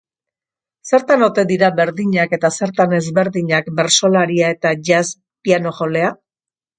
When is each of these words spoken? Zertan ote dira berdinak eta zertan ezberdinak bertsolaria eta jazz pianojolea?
Zertan 0.91 1.25
ote 1.25 1.41
dira 1.49 1.67
berdinak 1.79 2.33
eta 2.37 2.49
zertan 2.59 2.95
ezberdinak 2.99 3.69
bertsolaria 3.81 4.49
eta 4.55 4.73
jazz 4.89 5.03
pianojolea? 5.49 6.11